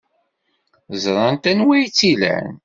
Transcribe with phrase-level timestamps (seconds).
[1.03, 2.49] Ẓrant anwa ay tt-ilan.